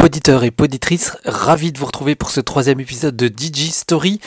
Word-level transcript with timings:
Poditeurs 0.00 0.44
et 0.44 0.50
poditrices, 0.50 1.18
ravi 1.26 1.72
de 1.72 1.78
vous 1.78 1.84
retrouver 1.84 2.14
pour 2.14 2.30
ce 2.30 2.40
troisième 2.40 2.80
épisode 2.80 3.14
de 3.16 3.26
DJ 3.26 3.68
Story. 3.68 4.18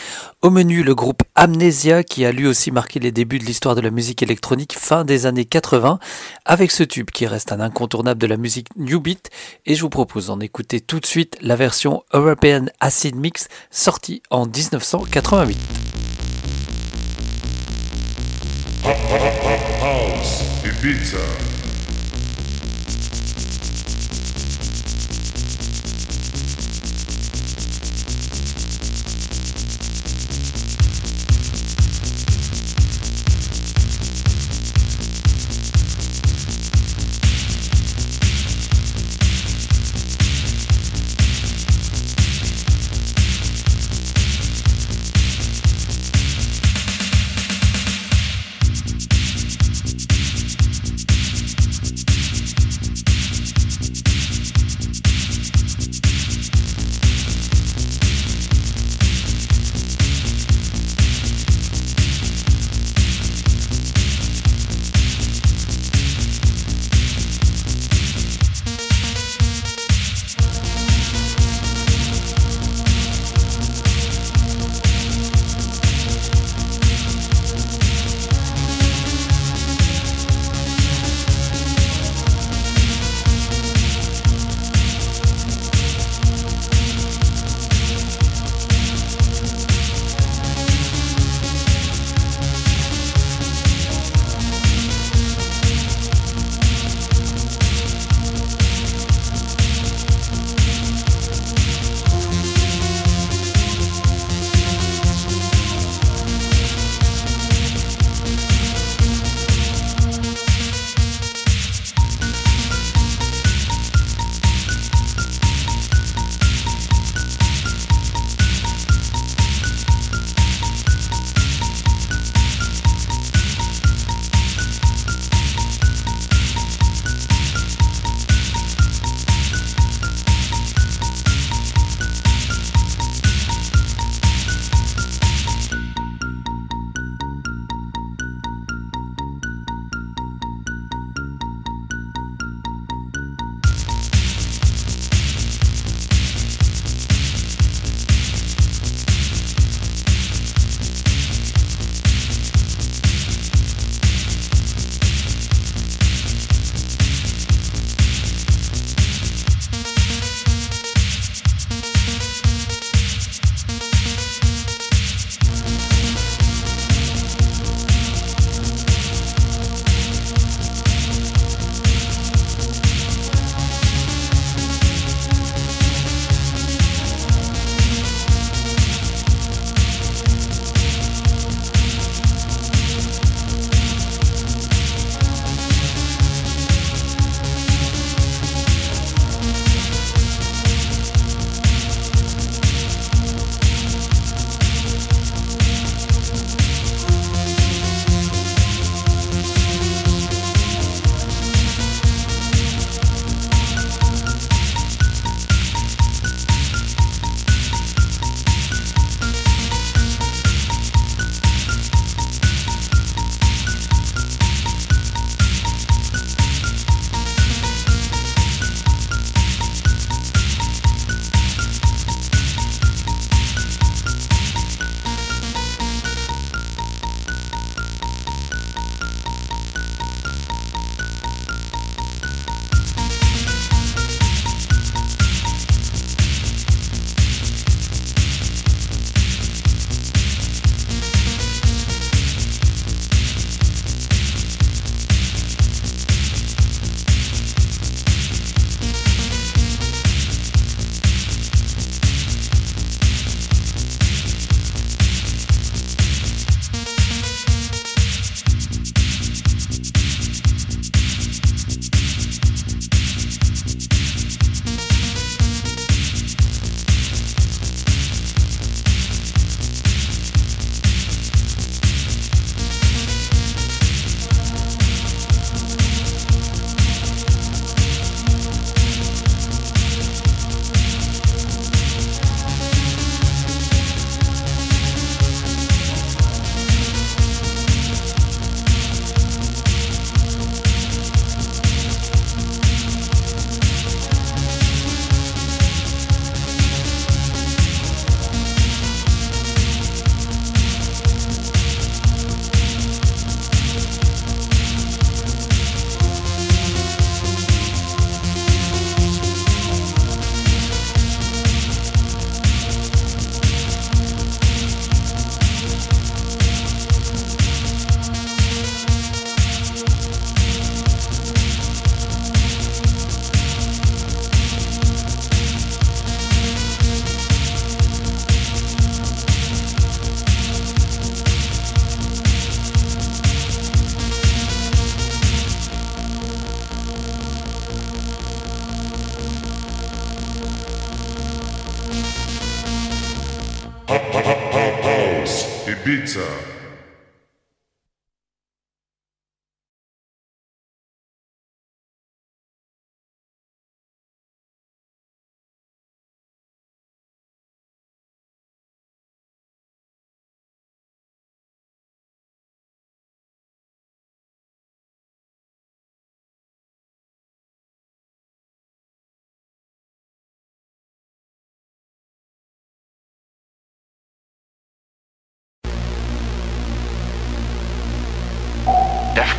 Au 0.44 0.52
menu, 0.52 0.84
le 0.84 0.94
groupe 0.94 1.24
Amnesia 1.34 2.04
qui 2.04 2.26
a 2.26 2.32
lui 2.32 2.46
aussi 2.46 2.70
marqué 2.70 3.00
les 3.00 3.12
débuts 3.12 3.40
de 3.40 3.44
l'histoire 3.44 3.74
de 3.74 3.82
la 3.82 3.90
musique 3.90 4.22
électronique 4.22 4.78
fin 4.78 5.04
des 5.04 5.26
années 5.26 5.46
80 5.46 5.98
avec 6.46 6.70
ce 6.70 6.84
tube 6.84 7.10
qui 7.10 7.26
reste 7.26 7.52
un 7.52 7.60
incontournable 7.60 8.22
de 8.22 8.28
la 8.28 8.38
musique 8.38 8.68
New 8.76 9.00
Beat 9.00 9.32
et 9.66 9.74
je 9.74 9.82
vous 9.82 9.90
propose 9.90 10.28
d'en 10.28 10.40
écouter 10.42 10.80
tout 10.80 11.00
de 11.00 11.08
suite 11.08 11.40
la 11.42 11.56
version 11.56 12.04
European 12.14 12.66
Acid 12.80 13.16
Mix 13.16 13.48
sortie 13.72 14.22
en 14.30 14.46
1988. 14.46 15.58
House 19.82 20.44
Ibiza. 20.64 21.53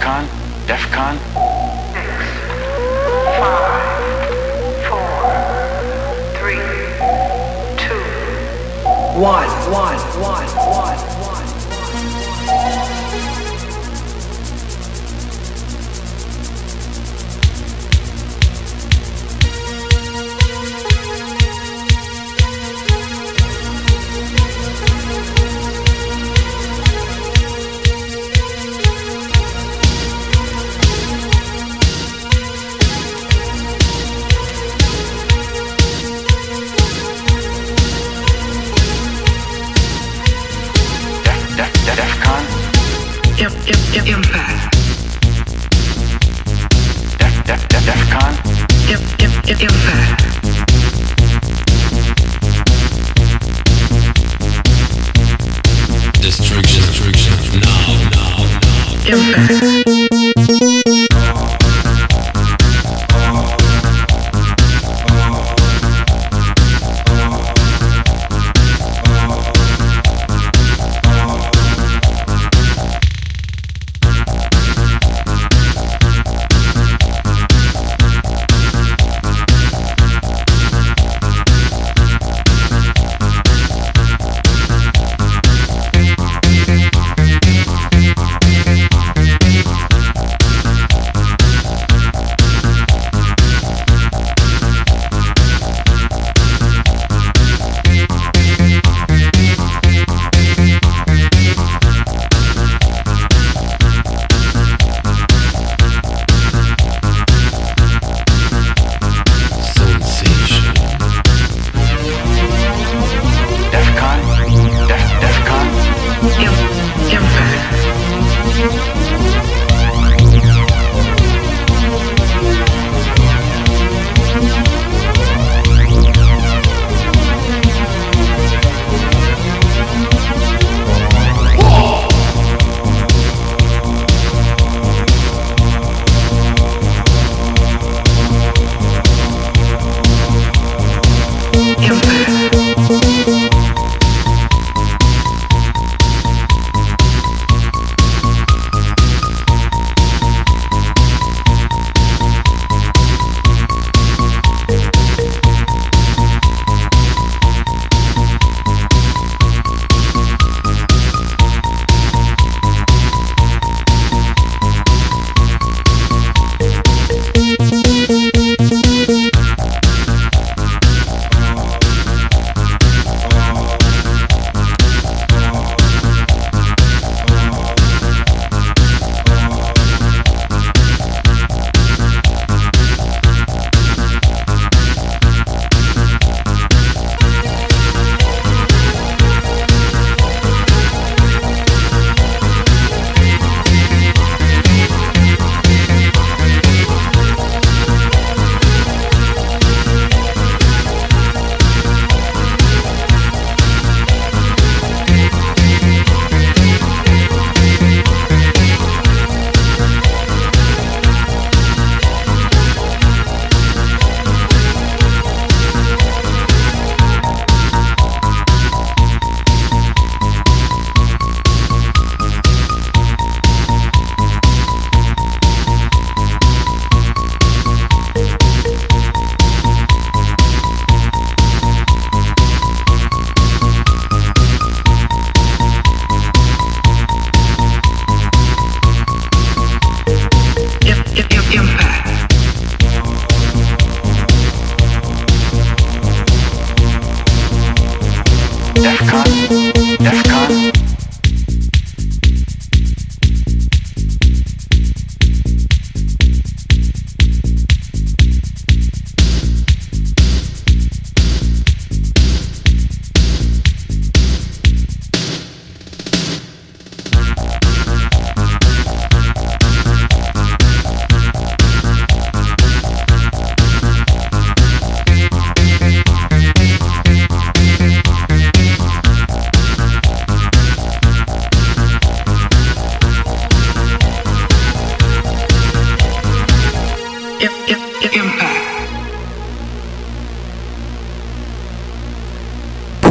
DEFCON? 0.04 0.28
DEFCON? 0.66 1.16
One. 9.16 9.74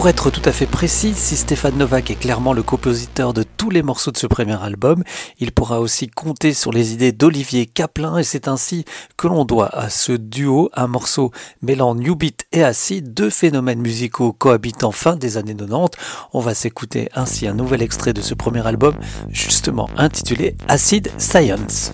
Pour 0.03 0.09
être 0.09 0.31
tout 0.31 0.41
à 0.43 0.51
fait 0.51 0.65
précis, 0.65 1.13
si 1.15 1.37
Stéphane 1.37 1.77
Novak 1.77 2.11
est 2.11 2.15
clairement 2.15 2.51
le 2.51 2.61
compositeur 2.61 3.33
de 3.33 3.41
tous 3.43 3.69
les 3.69 3.81
morceaux 3.81 4.11
de 4.11 4.17
ce 4.17 4.27
premier 4.27 4.61
album, 4.61 5.01
il 5.39 5.53
pourra 5.53 5.79
aussi 5.79 6.09
compter 6.09 6.53
sur 6.53 6.73
les 6.73 6.91
idées 6.91 7.13
d'Olivier 7.13 7.67
Kaplan 7.67 8.17
et 8.17 8.25
c'est 8.25 8.49
ainsi 8.49 8.83
que 9.15 9.27
l'on 9.27 9.45
doit 9.45 9.73
à 9.73 9.89
ce 9.89 10.11
duo 10.11 10.69
un 10.73 10.87
morceau 10.87 11.31
mêlant 11.61 11.95
New 11.95 12.17
Beat 12.17 12.47
et 12.51 12.65
Acid, 12.65 13.13
deux 13.13 13.29
phénomènes 13.29 13.79
musicaux 13.79 14.33
cohabitant 14.33 14.91
fin 14.91 15.15
des 15.15 15.37
années 15.37 15.55
90. 15.55 15.97
On 16.33 16.41
va 16.41 16.53
s'écouter 16.53 17.07
ainsi 17.15 17.47
un 17.47 17.53
nouvel 17.53 17.81
extrait 17.81 18.11
de 18.11 18.21
ce 18.21 18.33
premier 18.33 18.67
album, 18.67 18.95
justement 19.29 19.89
intitulé 19.95 20.57
Acid 20.67 21.11
Science. 21.17 21.93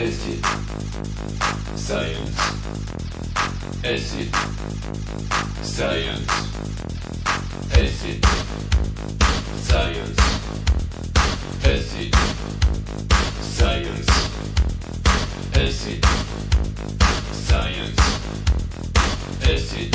Acid. 0.00 0.44
Science. 1.76 2.40
Acid. 3.84 4.34
Science. 5.62 6.32
Acid. 7.74 8.24
Science. 9.60 10.20
Acid. 11.64 12.14
Science. 13.50 14.08
Acid. 15.54 16.04
Science. 17.32 18.00
Acid. 19.42 19.94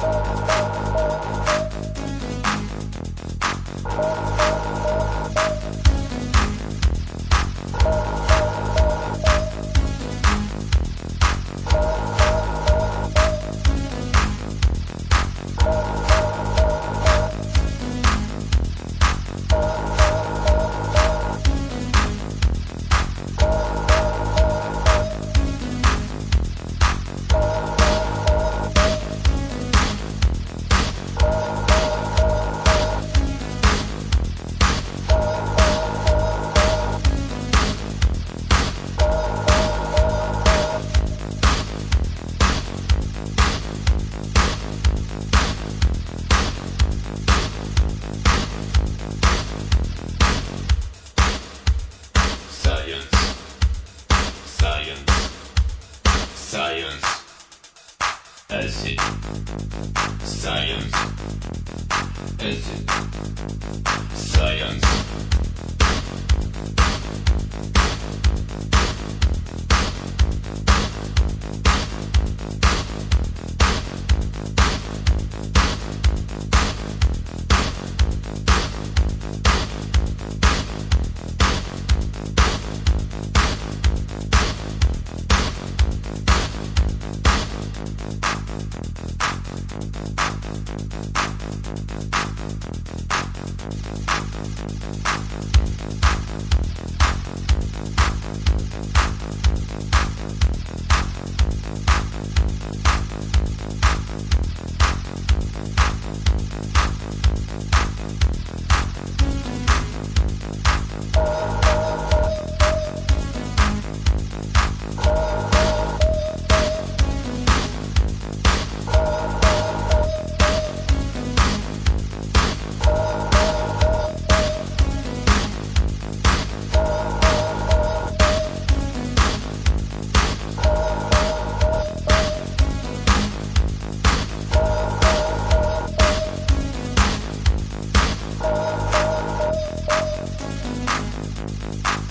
Science. 0.00 0.45
Thank 3.96 4.80
you. 4.80 4.85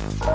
Bye. 0.05 0.35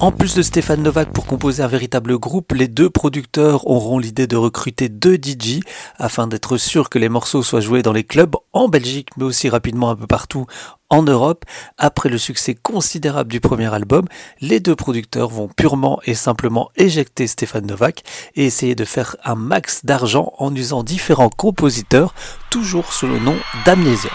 En 0.00 0.12
plus 0.12 0.34
de 0.34 0.42
Stéphane 0.42 0.82
Novak 0.82 1.12
pour 1.12 1.26
composer 1.26 1.62
un 1.62 1.66
véritable 1.66 2.18
groupe, 2.18 2.52
les 2.52 2.68
deux 2.68 2.88
producteurs 2.88 3.66
auront 3.66 3.98
l'idée 3.98 4.26
de 4.26 4.36
recruter 4.36 4.88
deux 4.88 5.16
DJ 5.16 5.60
afin 5.96 6.26
d'être 6.26 6.56
sûr 6.56 6.88
que 6.88 6.98
les 6.98 7.08
morceaux 7.08 7.42
soient 7.42 7.60
joués 7.60 7.82
dans 7.82 7.92
les 7.92 8.04
clubs 8.04 8.36
en 8.52 8.68
Belgique 8.68 9.08
mais 9.16 9.24
aussi 9.24 9.48
rapidement 9.48 9.90
un 9.90 9.96
peu 9.96 10.06
partout 10.06 10.46
en 10.90 11.02
Europe. 11.02 11.44
Après 11.76 12.08
le 12.08 12.18
succès 12.18 12.54
considérable 12.54 13.30
du 13.30 13.40
premier 13.40 13.72
album, 13.72 14.06
les 14.40 14.60
deux 14.60 14.76
producteurs 14.76 15.28
vont 15.28 15.48
purement 15.48 16.00
et 16.04 16.14
simplement 16.14 16.70
éjecter 16.76 17.26
Stéphane 17.26 17.66
Novak 17.66 18.02
et 18.34 18.46
essayer 18.46 18.74
de 18.74 18.84
faire 18.84 19.16
un 19.24 19.34
max 19.34 19.84
d'argent 19.84 20.32
en 20.38 20.54
usant 20.54 20.82
différents 20.82 21.30
compositeurs, 21.30 22.14
toujours 22.50 22.92
sous 22.92 23.06
le 23.06 23.18
nom 23.18 23.36
d'Amnesia. 23.64 24.10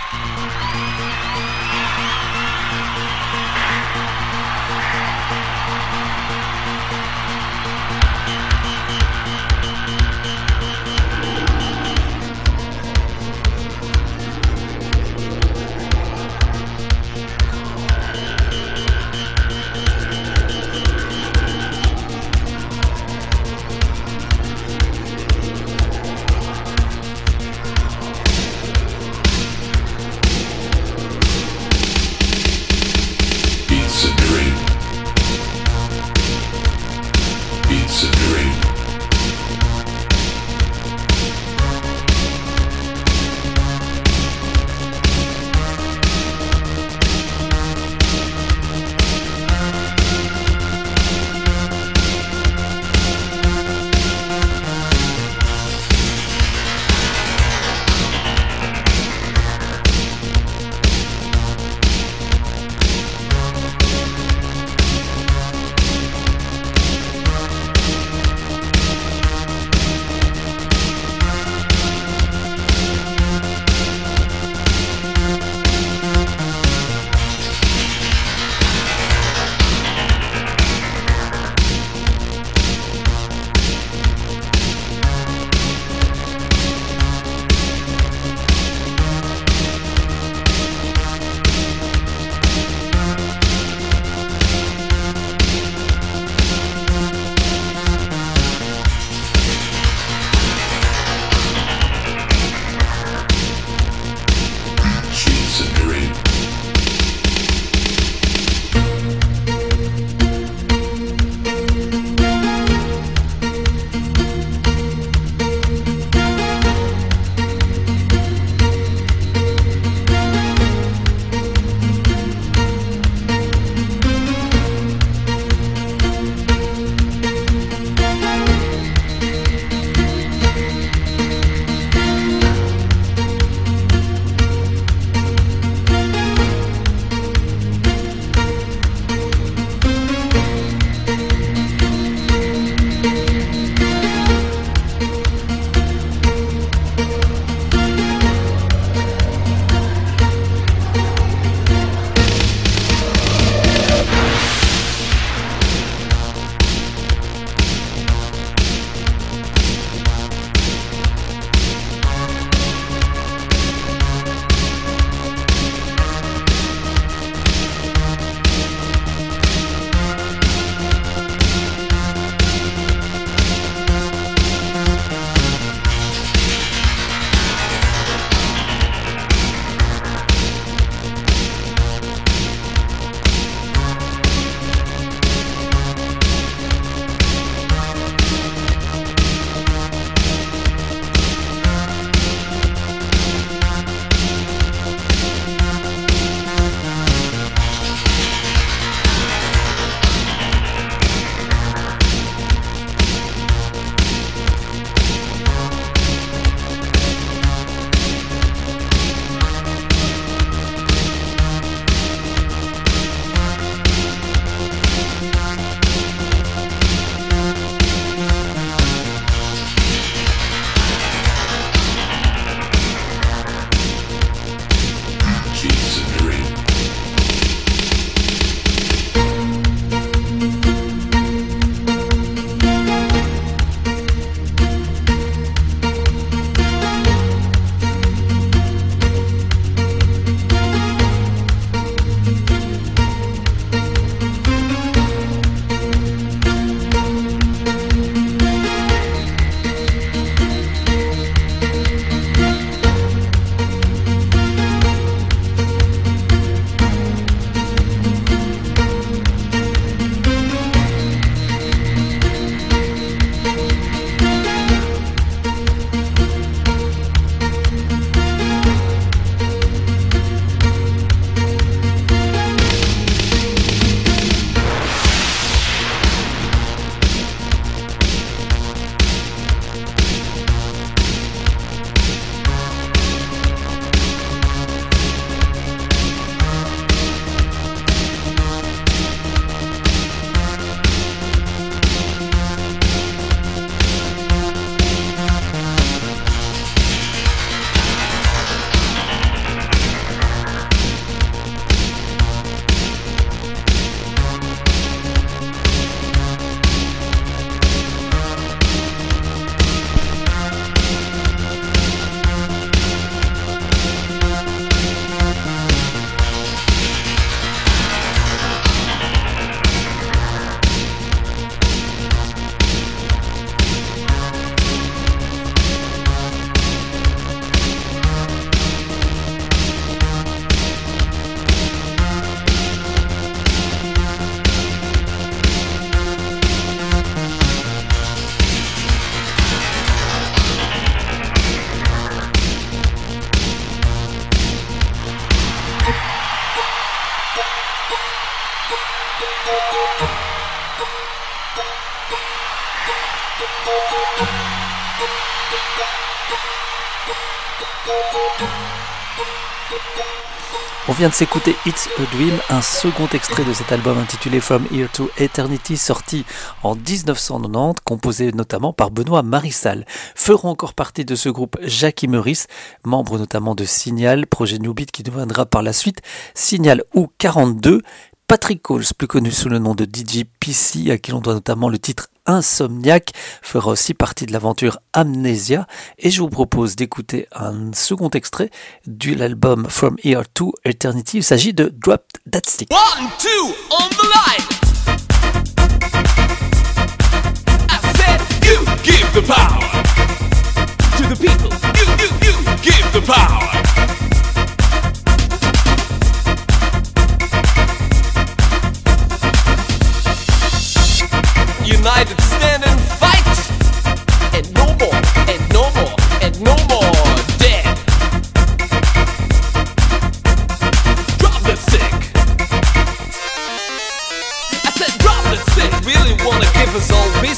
De 361.10 361.14
s'écouter 361.14 361.56
It's 361.66 361.90
a 361.98 362.16
Dream, 362.16 362.34
un 362.50 362.62
second 362.62 363.08
extrait 363.14 363.44
de 363.44 363.52
cet 363.52 363.74
album 363.74 363.98
intitulé 363.98 364.40
From 364.40 364.66
Here 364.72 364.88
to 364.94 365.10
Eternity, 365.18 365.76
sorti 365.76 366.24
en 366.62 366.76
1990, 366.76 367.82
composé 367.84 368.32
notamment 368.32 368.72
par 368.72 368.90
Benoît 368.90 369.22
Marissal. 369.22 369.86
Feront 370.16 370.50
encore 370.50 370.74
partie 370.74 371.04
de 371.04 371.16
ce 371.16 371.28
groupe 371.28 371.58
Jackie 371.62 372.08
Meurice, 372.08 372.48
membre 372.86 373.18
notamment 373.18 373.54
de 373.54 373.66
Signal, 373.66 374.28
projet 374.28 374.60
New 374.60 374.74
Beat 374.74 374.92
qui 374.92 375.04
deviendra 375.04 375.46
par 375.46 375.62
la 375.62 375.74
suite 375.74 376.02
Signal 376.36 376.84
ou 376.94 377.10
42. 377.18 377.82
Patrick 378.28 378.62
Coles, 378.62 378.86
plus 378.98 379.08
connu 379.08 379.32
sous 379.32 379.50
le 379.50 379.60
nom 379.60 379.76
de 379.76 379.84
DJ 379.84 380.24
PC, 380.40 380.90
à 380.90 380.98
qui 380.98 381.12
l'on 381.12 381.20
doit 381.20 381.34
notamment 381.34 381.68
le 381.68 381.80
titre 381.80 382.08
Insomniac, 382.26 383.12
fera 383.42 383.72
aussi 383.72 383.94
partie 383.94 384.26
de 384.26 384.32
l'aventure 384.32 384.80
Amnesia. 384.94 385.68
Et 386.00 386.10
je 386.10 386.22
vous 386.22 386.30
propose 386.30 386.76
d'écouter 386.76 387.28
un 387.34 387.74
second 387.74 388.10
extrait 388.10 388.50
de 388.88 389.14
l'album 389.14 389.66
From 389.70 389.98
Here 390.04 390.24
to 390.34 390.54
Eternity. 390.66 391.18
Il 391.18 391.24
s'agit 391.24 391.54
de 391.54 391.74
Drop 391.76 392.06
That 392.32 392.42
Stick. 392.48 392.70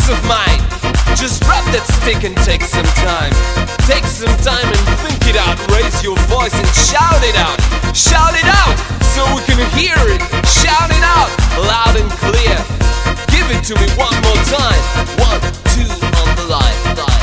Peace 0.05 0.17
of 0.17 0.27
mind. 0.27 0.61
Just 1.17 1.41
drop 1.41 1.63
that 1.73 1.85
stick 2.01 2.23
and 2.23 2.35
take 2.45 2.61
some 2.61 2.85
time. 3.01 3.33
Take 3.89 4.05
some 4.05 4.33
time 4.43 4.65
and 4.65 4.81
think 5.01 5.21
it 5.29 5.37
out. 5.37 5.57
Raise 5.71 6.03
your 6.03 6.17
voice 6.29 6.53
and 6.53 6.67
shout 6.73 7.21
it 7.23 7.35
out. 7.37 7.57
Shout 7.95 8.33
it 8.35 8.45
out 8.45 8.75
so 9.13 9.25
we 9.33 9.41
can 9.49 9.57
hear 9.73 9.97
it. 10.13 10.21
Shout 10.45 10.91
it 10.91 11.01
out 11.01 11.29
loud 11.65 11.95
and 11.97 12.09
clear. 12.21 12.57
Give 13.33 13.47
it 13.49 13.63
to 13.65 13.73
me 13.81 13.87
one 13.97 14.15
more 14.21 14.41
time. 14.45 14.81
One, 15.17 15.41
two 15.73 15.89
on 16.21 16.29
the 16.35 16.45
line, 16.49 17.14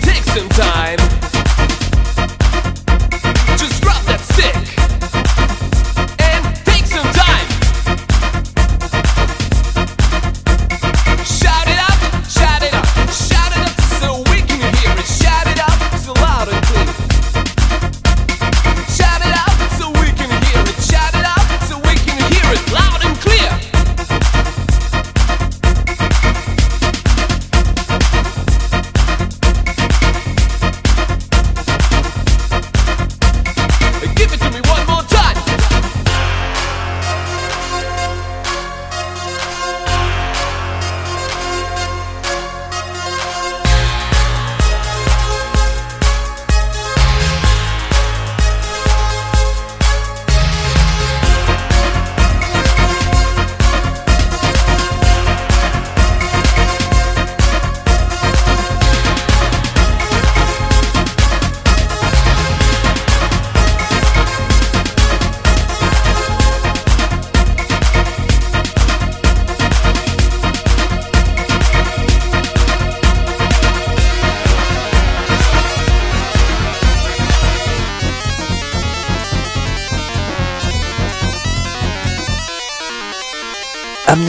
take 0.00 0.22
some 0.24 0.48
time. 0.50 1.27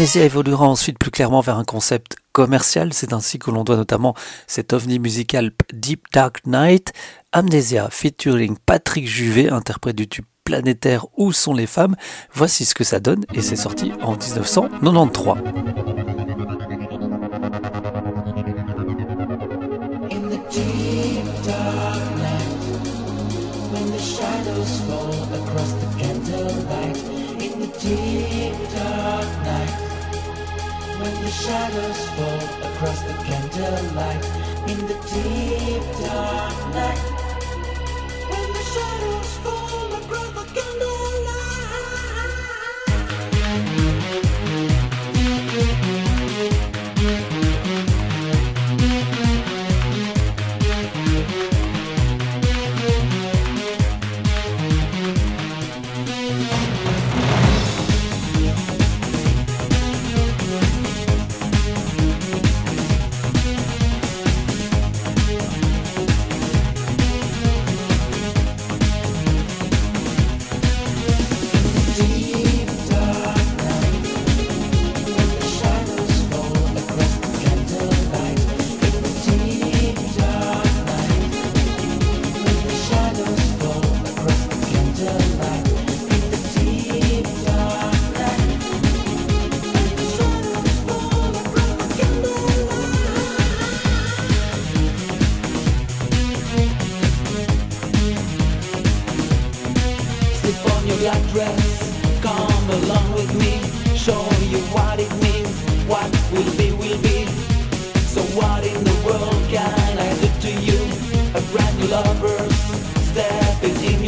Amnesia 0.09 0.25
évoluera 0.25 0.67
ensuite 0.67 0.97
plus 0.97 1.11
clairement 1.11 1.41
vers 1.41 1.59
un 1.59 1.63
concept 1.63 2.15
commercial. 2.31 2.93
C'est 2.93 3.13
ainsi 3.13 3.37
que 3.37 3.51
l'on 3.51 3.63
doit 3.63 3.75
notamment 3.75 4.15
cet 4.47 4.73
ovni 4.73 4.97
musical 4.97 5.51
Deep 5.71 6.05
Dark 6.11 6.47
Night. 6.47 6.93
Amnesia 7.31 7.89
featuring 7.91 8.57
Patrick 8.65 9.07
Juvet, 9.07 9.51
interprète 9.51 9.95
du 9.95 10.07
tube 10.07 10.25
planétaire 10.45 11.05
Où 11.15 11.31
sont 11.31 11.53
les 11.53 11.67
femmes? 11.67 11.95
Voici 12.33 12.65
ce 12.65 12.73
que 12.73 12.83
ça 12.83 12.99
donne 12.99 13.23
et 13.35 13.43
c'est 13.43 13.55
sorti 13.55 13.91
en 14.01 14.13
1993. 14.13 15.35
In 20.09 20.27
the 20.27 20.41
deep 20.49 21.25
dark 21.45 22.01
night, 22.17 22.65
when 23.71 23.91
the 23.91 23.99
shadows 23.99 24.81
fall 24.87 25.13
across 25.35 25.71
the 25.73 25.85
candlelight. 26.01 26.97
In 27.39 27.59
the 27.59 27.67
deep 27.79 28.55
dark 28.73 29.27
night, 29.43 29.88
when 30.99 31.15
the 31.23 31.31
shadows 31.31 32.01
fall 32.15 32.71
across 32.71 33.01
the 33.03 33.13
candlelight. 33.27 34.25
In 34.71 34.79
the 34.87 34.97
deep 35.11 35.83
dark 36.05 36.57
night, 36.75 37.03
when 38.31 38.49
the 38.57 38.65
shadows 38.73 39.31
fall 39.43 39.93
across 40.01 40.29
the 40.39 40.45
candlelight. 40.53 40.88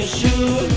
your 0.01 0.07
shoes. 0.07 0.70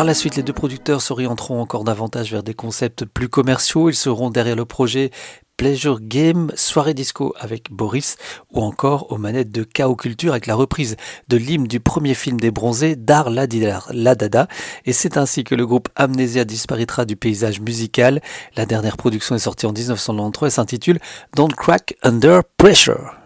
Par 0.00 0.06
la 0.06 0.14
suite, 0.14 0.36
les 0.36 0.42
deux 0.42 0.54
producteurs 0.54 1.02
s'orienteront 1.02 1.60
encore 1.60 1.84
davantage 1.84 2.32
vers 2.32 2.42
des 2.42 2.54
concepts 2.54 3.04
plus 3.04 3.28
commerciaux. 3.28 3.90
Ils 3.90 3.94
seront 3.94 4.30
derrière 4.30 4.56
le 4.56 4.64
projet 4.64 5.10
Pleasure 5.58 6.00
Game, 6.00 6.50
soirée 6.56 6.94
disco 6.94 7.34
avec 7.38 7.70
Boris, 7.70 8.16
ou 8.50 8.62
encore 8.62 9.12
aux 9.12 9.18
manettes 9.18 9.52
de 9.52 9.62
Chaos 9.62 9.96
Culture 9.96 10.32
avec 10.32 10.46
la 10.46 10.54
reprise 10.54 10.96
de 11.28 11.36
l'hymne 11.36 11.66
du 11.66 11.80
premier 11.80 12.14
film 12.14 12.40
des 12.40 12.50
bronzés, 12.50 12.96
Dar 12.96 13.28
la, 13.28 13.44
la 13.90 14.14
Dada. 14.14 14.48
Et 14.86 14.94
c'est 14.94 15.18
ainsi 15.18 15.44
que 15.44 15.54
le 15.54 15.66
groupe 15.66 15.90
Amnésia 15.96 16.46
disparaîtra 16.46 17.04
du 17.04 17.16
paysage 17.16 17.60
musical. 17.60 18.22
La 18.56 18.64
dernière 18.64 18.96
production 18.96 19.34
est 19.34 19.40
sortie 19.40 19.66
en 19.66 19.72
1993 19.74 20.46
et 20.46 20.50
s'intitule 20.50 20.98
Don't 21.36 21.52
Crack 21.54 21.94
Under 22.02 22.40
Pressure. 22.56 23.19